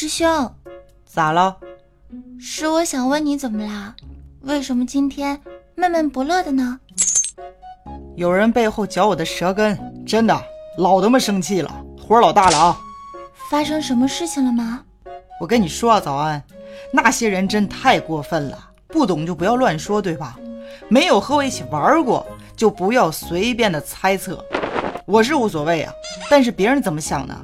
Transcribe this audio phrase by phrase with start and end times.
[0.00, 0.54] 师兄，
[1.04, 1.56] 咋了？
[2.38, 3.96] 是我想问你怎么啦？
[4.42, 5.40] 为什么今天
[5.74, 6.78] 闷闷不乐的呢？
[8.14, 9.76] 有人背后嚼我的舌根，
[10.06, 10.40] 真的
[10.76, 12.80] 老他妈生气了，火老大了啊！
[13.50, 14.84] 发生什么事情了吗？
[15.40, 16.40] 我跟你说啊，早安，
[16.92, 20.38] 那些人真太过分了，不懂就不要乱说，对吧？
[20.88, 22.24] 没有和我一起玩过，
[22.56, 24.44] 就不要随便的猜测。
[25.06, 25.92] 我是无所谓啊，
[26.30, 27.36] 但是别人怎么想呢？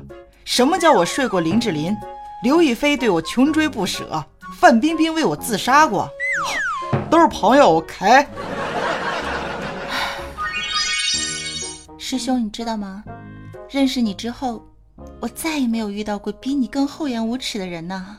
[0.45, 1.93] 什么叫我睡过林志玲？
[2.45, 4.23] 刘亦菲对我穷追不舍，
[4.61, 6.07] 范冰冰为我自杀过，
[7.09, 7.79] 都是朋友。
[7.79, 8.27] OK。
[11.96, 13.03] 师兄，你知道吗？
[13.71, 14.63] 认识你之后，
[15.21, 18.18] 我再也没有遇到过比你更厚颜无耻的人呢。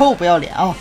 [0.00, 0.74] 臭不要脸啊！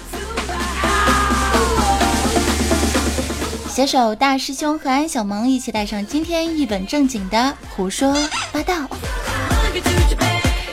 [3.68, 8.16] 携手大师兄和安小萌一起带上今天一本正经的胡说
[8.54, 8.88] 八道。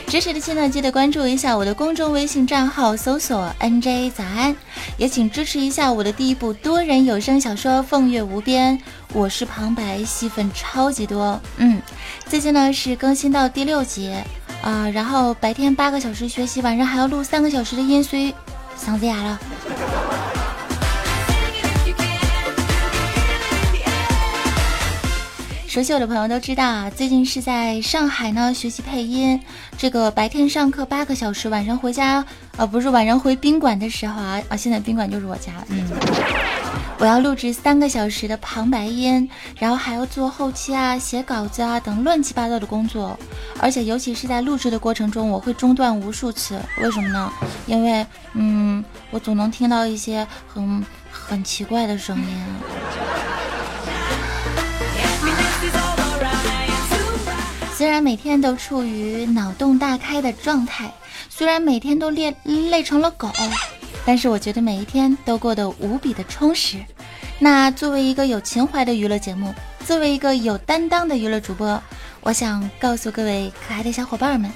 [0.07, 4.55] 支持的亲呢，记得关注一下我的公众微信账号，搜索 NJ 早安，
[4.95, 8.79] 也请支持一下我的第一部多人有声小说《凤月无边》，
[9.11, 11.37] 我是旁白，戏份超级多。
[11.57, 11.81] 嗯，
[12.27, 14.15] 最近呢是更新到第六集。
[14.61, 18.33] 啊，然后白天八个小时学习，晚上还要录三个小时的音，所以
[18.77, 19.39] 嗓子哑了。
[25.67, 29.39] 熟悉我的朋友都知道啊，最近是在上海呢学习配音。
[29.77, 32.25] 这个白天上课八个小时，晚上回家
[32.57, 35.87] 啊，不是晚上回宾馆的时候啊啊，现在宾馆就是我家，嗯。
[36.99, 43.17] 我要录制三个小时的旁白音，然后还要做后期啊、写稿子啊等乱七八糟的工作，
[43.59, 46.59] 而且尤其是在录制的过程中，我会中断无数次。
[46.81, 47.31] 为什么呢？
[47.67, 52.45] 因为，嗯，我总能听到一些很很奇怪的声音。
[57.75, 60.91] 虽然每天都处于脑洞大开的状态，
[61.29, 63.29] 虽然每天都累累成了狗。
[64.07, 66.77] 但是我觉得每一天都过得无比的充实。
[67.39, 69.53] 那作为一个有情怀的娱乐节目，
[69.85, 71.83] 作为一个有担当的娱乐主播，
[72.21, 74.49] 我想告诉各位可爱的小伙伴们，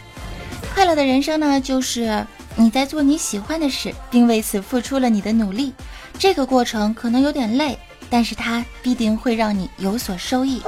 [0.74, 2.26] 快乐的人生呢，就是
[2.56, 5.74] 你在做你喜欢的事，并为此付出了你的努力。
[6.18, 7.78] 这个过程可能有点累，
[8.10, 10.62] 但是它必定会让你有所收益。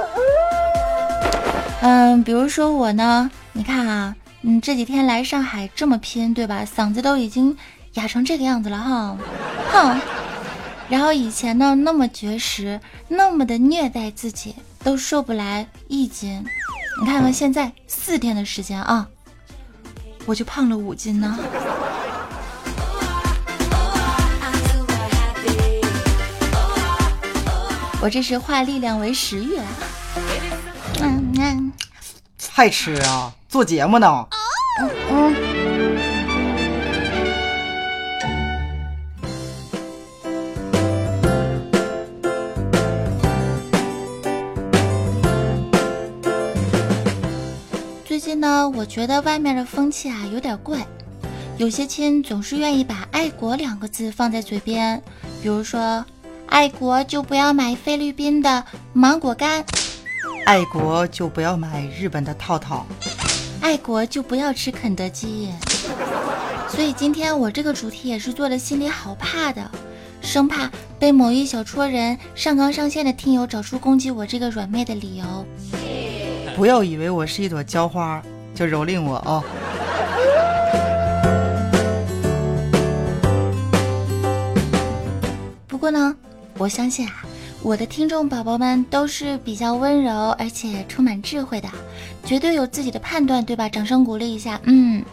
[1.80, 6.66] 嗯，比如说我呢，你看啊，嗯，这几天来上海这么拼，对吧？
[6.66, 7.56] 嗓子都已经。
[7.94, 9.16] 哑成这个样子了哈，
[9.72, 10.00] 哼！
[10.88, 16.44] 然后以前呢那么绝食，那么的虐待自己，都瘦不来一斤。
[17.00, 19.06] 你看看现在四天的时间啊，
[20.26, 21.38] 我就胖了五斤呢。
[28.00, 29.64] 我这是化力量为食欲啊！
[31.00, 31.72] 嗯嗯，
[32.50, 33.32] 还吃啊？
[33.48, 34.26] 做节目呢？
[34.82, 35.53] 嗯嗯。
[48.44, 50.86] 呢，我觉得外面的风气啊有点怪，
[51.56, 55.02] 有些亲总是愿意把“爱国”两个字放在嘴边，
[55.42, 56.04] 比如说，
[56.44, 58.62] 爱国就不要买菲律宾的
[58.92, 59.64] 芒果干，
[60.44, 62.84] 爱国就不要买日本的套套，
[63.62, 65.48] 爱国就不要吃肯德基。
[66.68, 69.70] 所以今天我这个主题也是做的心里好怕的，
[70.20, 75.24] 生怕被某一小撮人上纲上线的听友找出攻击我这个软妹的理由。
[76.54, 78.22] 不要以为我是一朵娇花
[78.54, 79.42] 就蹂躏我啊！
[85.66, 86.14] 不过呢，
[86.56, 87.24] 我相信啊，
[87.62, 91.68] 我的听众宝宝们都是比较温柔而且充满智慧的，
[92.24, 93.68] 绝对有自己的判断，对吧？
[93.68, 95.04] 掌声鼓励一下，嗯。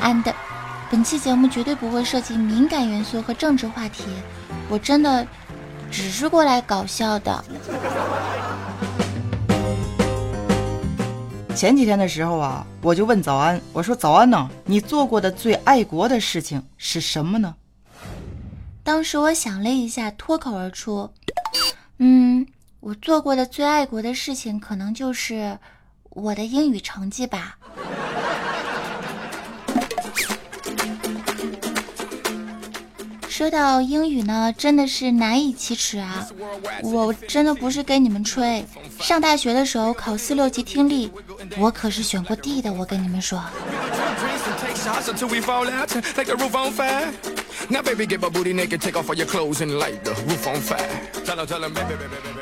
[0.00, 0.24] And，
[0.90, 4.04] 本期节目绝对不会涉及敏感元素和政治话题，
[4.70, 5.26] 我真的
[5.90, 7.44] 只是过来搞笑的。
[11.60, 17.54] 前几天的时候啊，我就问早安，我说早安呢，你做过的最爱国的事情是什么呢？
[18.82, 21.10] 当时我想了一下，脱口而出
[22.00, 22.46] ：“嗯，
[22.80, 25.58] 我做过的最爱国的事情，可能就是
[26.08, 27.58] 我的英语成绩吧。
[33.28, 36.26] ”说到英语呢，真的是难以启齿啊！
[36.82, 38.62] 我真的不是跟你们吹，
[38.98, 41.10] 上大学的时候考四六级听力，
[41.58, 42.72] 我可是选过 D 的。
[42.72, 43.42] 我跟你们说。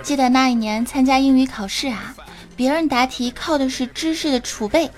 [0.02, 2.14] 记得那一年参加英语考试啊，
[2.56, 4.90] 别人答题靠的是知识的储备，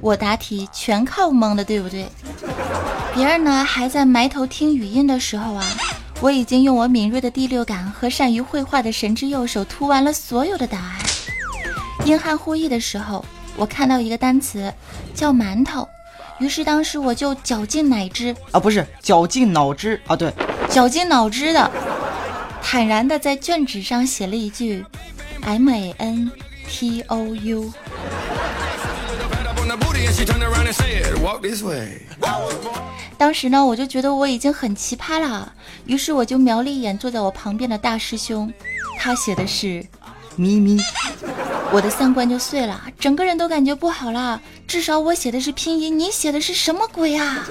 [0.00, 2.06] 我答题全靠蒙的，对不对？
[3.14, 5.64] 别人呢还在埋头听语音的时候啊，
[6.20, 10.98] 我已经用我敏锐的第六感和善于绘画的神之右手涂完了所有的答案。
[12.04, 13.24] 英汉互译的时候，
[13.56, 14.72] 我看到一个单词
[15.14, 15.88] 叫馒头，
[16.38, 20.32] 于是当时我就绞尽脑汁啊，不是绞尽脑汁啊，对，
[20.68, 21.70] 绞尽脑汁的，
[22.62, 24.84] 坦然的在卷纸上写了一句
[25.42, 26.30] M A N
[26.68, 27.72] T O U。
[33.18, 35.50] 当时呢，我就觉得我已经很奇葩了，
[35.86, 38.52] 于是我就瞄了一眼坐在我旁边的大师兄，
[38.98, 39.84] 他写的是
[40.36, 40.78] 咪咪，
[41.72, 44.40] 我的三观就碎了，整个人都感觉不好了。
[44.66, 47.46] 至少我写的是拼音，你写的是什么鬼啊？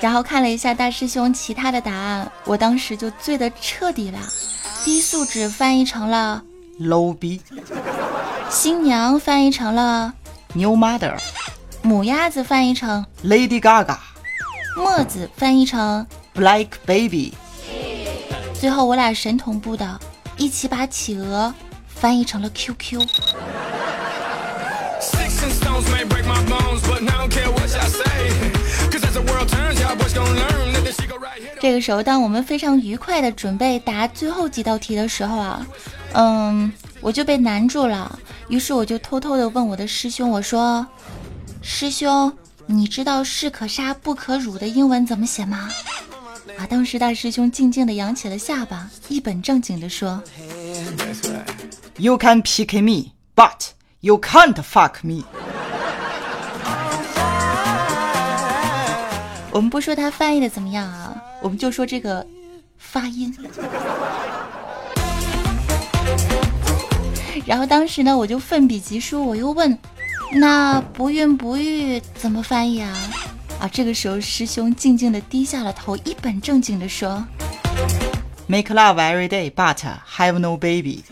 [0.00, 4.18] 然后看了一下大师兄其他的答案，我当时就醉得彻底了。
[4.84, 6.42] 低素质翻译成了
[6.80, 7.40] low 逼，
[8.50, 10.12] 新娘翻译成了
[10.54, 11.16] new mother，
[11.82, 13.96] 母鸭子翻译成 Lady Gaga，
[14.76, 17.32] 墨子翻译成 black baby，
[18.54, 20.00] 最后我俩神同步的
[20.36, 21.52] 一起把企鹅
[21.86, 23.00] 翻译成了 QQ。
[31.60, 35.66] 这个时候，当我们非常愉快的准备答最后几道题的时候啊，
[36.14, 38.18] 嗯，我就被难住了。
[38.48, 40.84] 于是我就偷偷的问我的师兄，我说
[41.62, 42.32] ：“师兄，
[42.66, 45.68] 你知道士可杀不可辱的英文怎么写吗？”
[46.58, 50.22] 啊，当时大师兄静静的扬起了下巴，一本正经的说
[51.96, 53.70] ：“You can pick me, but
[54.00, 55.24] you can't fuck me。”
[59.50, 61.14] 我们不说他翻译的怎么样啊。
[61.40, 62.26] 我们就说这个
[62.78, 63.36] 发音，
[67.44, 69.76] 然后当时呢，我就奋笔疾书，我又问，
[70.34, 72.92] 那不孕不育怎么翻译啊？
[73.60, 77.24] 啊，这个时候师兄静静的低下了头，一本正经的说
[78.46, 79.76] ，Make love every day, but
[80.16, 81.04] have no baby。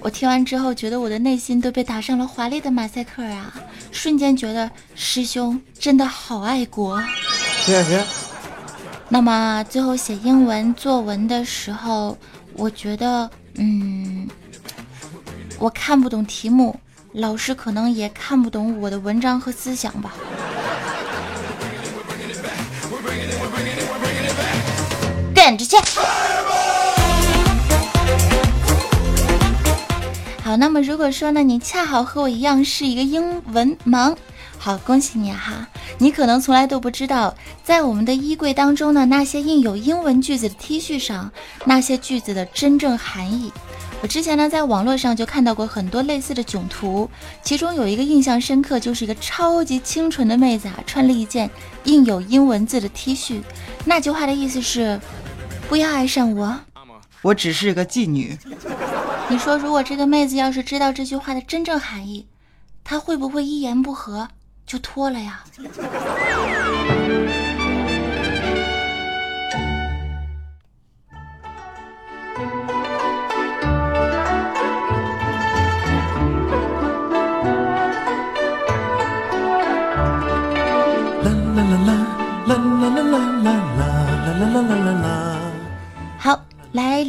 [0.00, 3.52] 我听完之后，觉得我的内心都被打上了华丽的马赛克啊！
[3.92, 7.02] 瞬间觉得师兄真的好爱国。
[7.60, 8.02] 谢谢。
[9.10, 12.16] 那么最后写英文作文的时候，
[12.54, 14.26] 我觉得，嗯，
[15.60, 16.74] 我看不懂题目，
[17.12, 20.14] 老师可能也看不懂我的文章和思想吧。
[25.34, 25.76] 跟着去。
[30.42, 34.16] 好，那么如果说呢，你恰好和我一样是一个英文盲，
[34.56, 35.68] 好，恭喜你哈！
[35.98, 41.30] 你可能从来都不知道，在我们的衣柜当中呢，那些印有英文句子的 T 恤上，
[41.66, 43.52] 那些句子的真正含义。
[44.02, 47.08] 我之前呢，在网络上就看到过很多类似的囧图，
[47.42, 51.50] 其中有一个印象深刻，就是一个超级清纯的妹子啊，穿了一件
[51.84, 53.42] 印有英文字的 T 恤，
[53.84, 54.98] 那句话的意思是：
[55.68, 56.58] 不要爱上我，
[57.20, 58.38] 我只是个妓女。
[59.28, 62.26] 你说，如果这个妹子要是知道这句话的真正含义，
[62.82, 64.26] 她会不会一言不合
[64.66, 65.44] 就脱了呀？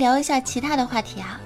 [0.01, 1.39] 聊一下其他的话题啊。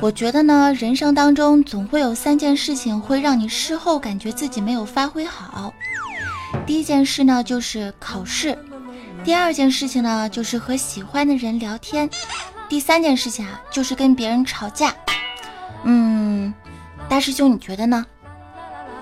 [0.00, 5.72] 我觉得呢，人生当中总会有三件事情会让你事后感觉自己没有发挥好。
[6.66, 8.58] 第一件事呢就是考试，
[9.22, 12.10] 第二件事情呢就是和喜欢的人聊天，
[12.68, 14.92] 第三件事情啊就是跟别人吵架。
[15.84, 16.52] 嗯，
[17.08, 18.04] 大师兄你觉得呢？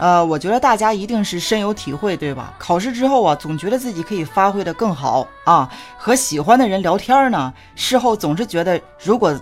[0.02, 2.52] 呃，我觉得大家一定是深有体会，对吧？
[2.59, 5.71] 考试之后啊，总觉得自己可以发挥的更好啊。
[5.97, 9.32] 和喜欢的人聊天呢，事后总是觉得，如果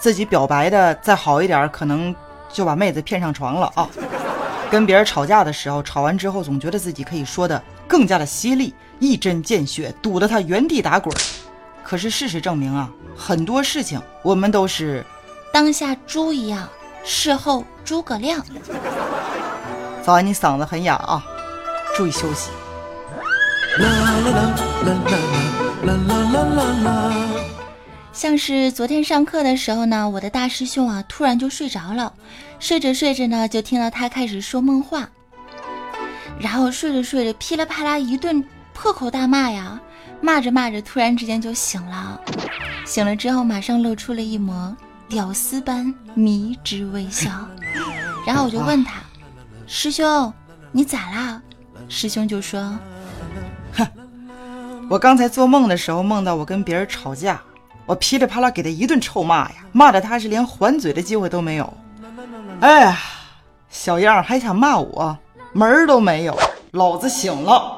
[0.00, 2.12] 自己表白的再好一点，可能
[2.52, 3.88] 就把妹子骗上床了啊。
[4.68, 11.16] 跟别人吵架的时候，吵完之后总觉得自己可以说的更加的犀利，一针见血，堵得他原地打滚。
[11.84, 15.06] 可是事实证明啊，很多事情我们都是
[15.52, 16.68] 当下猪一样，
[17.04, 18.44] 事后诸葛亮。
[20.08, 21.22] 早安，你嗓子很哑啊，
[21.94, 22.48] 注意休息。
[23.78, 24.54] 啦啦啦啦
[24.86, 24.94] 啦
[25.84, 27.14] 啦啦啦啦啦
[28.10, 32.10] 像是昨天上课的时候呢，我的大师兄啊突然就睡着了，
[32.58, 35.06] 睡着睡着呢，就听到他开始说梦话，
[36.40, 39.78] 然后睡着睡着噼里啪啦一顿破口大骂呀，
[40.22, 42.18] 骂着骂着突然之间就醒了，
[42.86, 44.74] 醒了之后马上露出了一抹
[45.06, 47.30] 屌丝般迷之微笑，
[48.26, 49.02] 然后我就问他。
[49.70, 50.32] 师兄，
[50.72, 51.42] 你咋啦？
[51.90, 52.58] 师兄就说
[53.76, 53.86] ：“哼，
[54.88, 57.38] 我刚才做梦的时候梦到我跟别人吵架，
[57.84, 61.70] 我噼里啪啦给他一顿臭骂呀，骂的他是连还嘴的机会都没有。
[62.60, 62.98] 哎呀，
[63.68, 65.16] 小样还想骂我，
[65.52, 66.34] 门儿都没有！
[66.70, 67.74] 老子醒了。”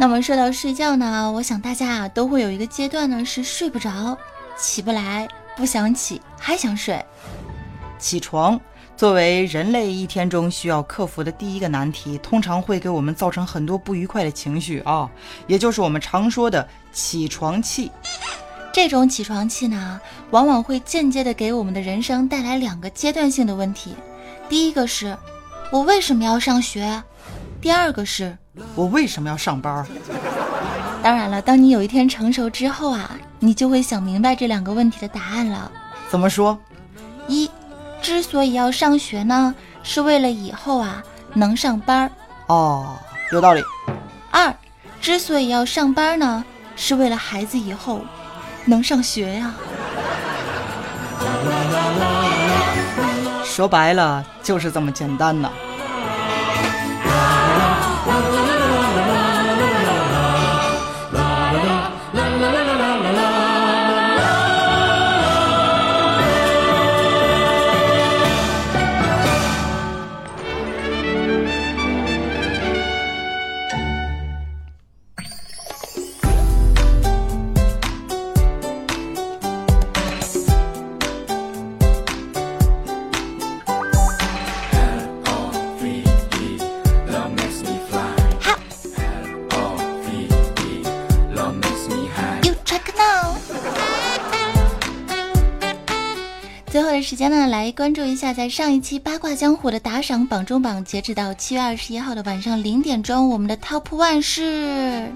[0.00, 4.16] 那么说到睡觉呢，我想大家啊都会有一个阶段呢是睡不着、
[4.56, 7.04] 起不来、不想起还想睡。
[7.98, 8.58] 起床
[8.96, 15.06] 作为人类一天中需要克服的第一个难题，通常会给我们造成很多不愉快的情绪啊，
[15.46, 17.92] 也就是我们常说的起床气。
[18.72, 23.94] 这种起床气呢，往往会间接的给我们的人生带来两个阶段性的问题。
[24.48, 25.14] 第一个是，
[25.70, 27.02] 我为什么要上学？
[27.60, 28.36] 第二个是。
[28.74, 29.86] 我为什么要上班？
[31.02, 35.70] 当然了，当你有一天成熟之后啊，你就会想明白这两个问题的答案了。
[36.10, 36.58] 怎么说？
[37.26, 37.50] 一，
[38.02, 41.02] 之所以要上学呢，是为了以后啊
[41.32, 42.10] 能上班。
[42.48, 42.98] 哦，
[43.32, 43.62] 有道理。
[44.30, 44.54] 二，
[45.00, 46.44] 之所以要上班呢，
[46.76, 48.00] 是为了孩子以后
[48.64, 49.54] 能上学呀。
[53.44, 55.50] 说白了就是这么简单呢。
[97.10, 105.10] 时间呢，来关注一下，在上一期八卦江湖的打赏榜中榜，截止到七月二十一号的晚上零点钟，我们的 Top One 是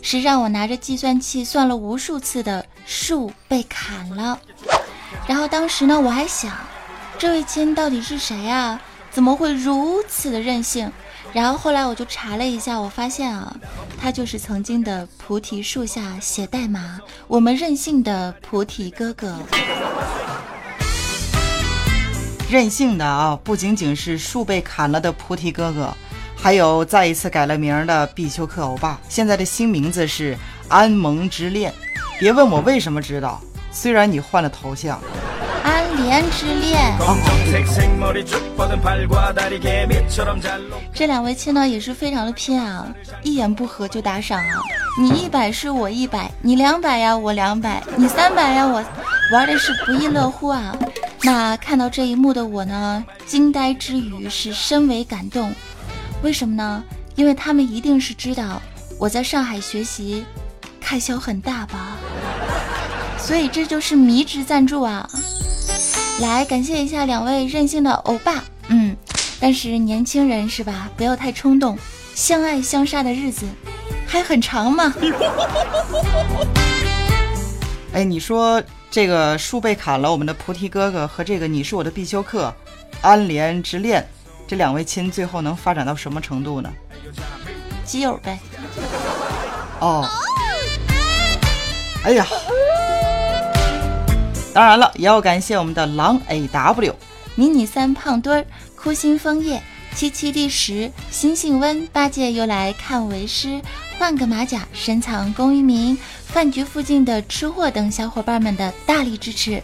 [0.00, 4.38] 是让我拿着计算器算了无数次的树被砍了。
[5.26, 6.56] 然后当时呢，我还想，
[7.18, 8.80] 这位亲到底是谁啊？
[9.10, 10.88] 怎么会如此的任性？
[11.32, 13.52] 然后后来我就查了一下，我发现啊，
[14.00, 19.36] 他就是曾经的菩提树下写代码，我们任性的菩提哥哥。
[22.50, 25.88] 任性的啊，不仅仅是树被砍了的菩提哥哥，
[26.34, 28.98] 还有再一次改了名的必修课欧巴。
[29.08, 30.36] 现在的新名字是
[30.68, 31.72] 安萌之恋。
[32.18, 33.40] 别问我为什么知道，
[33.70, 35.00] 虽然你换了头像。
[35.62, 36.92] 安莲之恋。
[40.92, 42.84] 这两位亲呢也是非常的拼啊，
[43.22, 44.60] 一言不合就打赏啊。
[45.00, 48.82] 你一百是我一百，你两百呀我两百，你三百呀我，
[49.32, 50.76] 玩的是不亦乐乎啊。
[51.22, 55.52] 那看到这一幕的我呢，惊呆之余是深为感动。
[56.22, 56.82] 为什么呢？
[57.14, 58.60] 因为他们一定是知道
[58.98, 60.24] 我在上海学习
[60.80, 61.96] 开销很大吧，
[63.20, 65.08] 所以这就是迷之赞助啊！
[66.20, 68.96] 来感谢一下两位任性的欧巴，嗯，
[69.38, 70.88] 但是年轻人是吧？
[70.96, 71.78] 不要太冲动，
[72.14, 73.44] 相爱相杀的日子
[74.06, 74.94] 还很长嘛。
[77.92, 78.62] 哎，你说。
[78.90, 82.52] 这个树被砍了，我们的菩提哥哥和这个你是我的必修课，
[83.00, 84.04] 安莲之恋，
[84.48, 86.68] 这两位亲最后能发展到什么程度呢？
[87.84, 88.38] 基友呗。
[89.78, 90.08] 哦。
[92.04, 92.26] 哎呀。
[94.52, 96.96] 当然了，也要感谢我们的狼 A W，
[97.36, 99.62] 迷你三胖墩儿，枯心枫叶，
[99.94, 103.62] 七七第十，星星温八戒又来看为师。
[104.00, 109.62] 换个马甲、深藏功与名、饭局附近的吃货等小伙伴们的大力支持。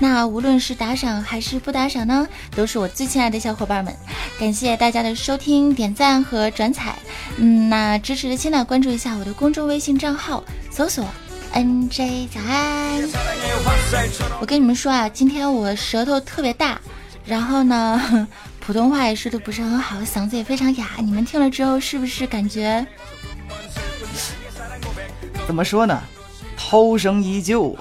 [0.00, 2.26] 那无论是打赏还是不打赏呢，
[2.56, 3.94] 都是我最亲爱的小伙伴们。
[4.40, 6.96] 感谢大家的收听、点赞和转采。
[7.36, 11.08] 嗯，那支持的亲呢，关注一下我的公众微信账号，搜索
[11.54, 13.08] NJ 早安。
[14.40, 16.80] 我跟你们说啊，今天我舌头特别大，
[17.24, 18.26] 然后呢，
[18.58, 20.88] 普通话也说的不是很好，嗓子也非常哑。
[20.98, 22.84] 你们听了之后是不是感觉？
[25.46, 26.02] 怎么说呢？
[26.56, 27.76] 涛声依旧。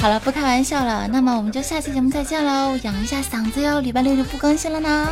[0.00, 1.06] 好了，不开玩笑了。
[1.08, 2.74] 那么我们就下期节目再见喽！
[2.82, 5.08] 养一下嗓子哟，礼拜六就不更新了呢。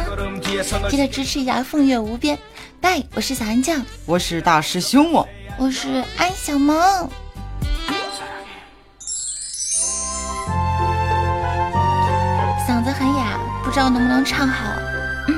[0.88, 2.38] 记得支持一下凤月无边。
[2.80, 6.76] 拜，我是小安酱，我是大师兄哦，我是安小萌。
[12.66, 14.72] 嗓子很哑，不知道能不能唱好。
[15.28, 15.36] 用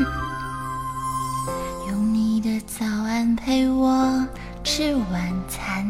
[3.50, 4.24] 陪我
[4.62, 5.84] 吃晚餐。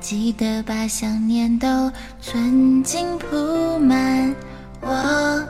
[0.00, 1.92] 记得把想念都
[2.22, 4.34] 存进铺满，
[4.80, 5.46] 我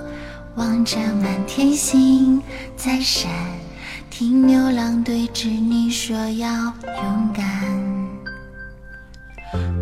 [0.57, 2.43] 望着满天星
[2.77, 3.31] 在闪，
[4.11, 7.45] 听牛郎对织女说要勇敢。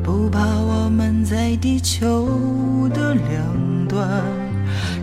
[0.04, 4.22] 不怕我们在地球的两端，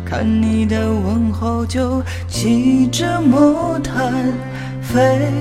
[0.06, 4.32] 看你的问候就骑着魔毯
[4.80, 5.34] 飞。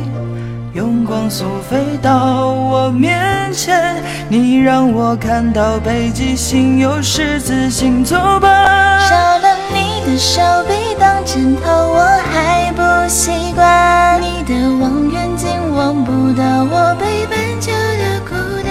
[0.75, 9.01] 用光速飞到我面前，你让我看到北极星有十字星作伴。
[9.09, 14.21] 少了你的手臂当枕头，我还不习惯。
[14.21, 18.71] 你的望远镜望不到我北半球的孤单。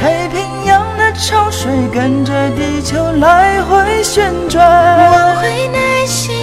[0.00, 4.64] 太平洋的潮水跟着地球来回旋转，
[5.10, 6.34] 我会耐心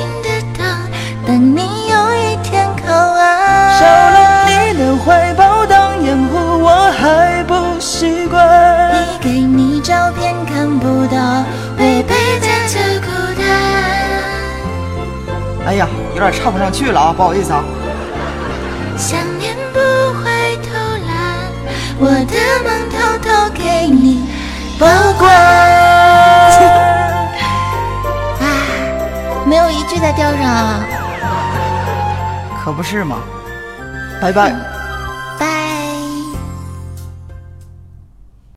[16.20, 17.64] 点唱不上去了啊，不好意思啊。
[18.98, 19.80] 想念不
[20.20, 20.74] 会偷
[21.08, 21.12] 懒，
[22.00, 24.28] 我的梦偷偷给你
[24.78, 24.86] 保
[25.18, 25.32] 管。
[28.42, 28.44] 啊，
[29.48, 30.86] 没有一句在调上啊。
[32.64, 33.18] 可不是嘛。
[34.22, 34.69] 拜拜。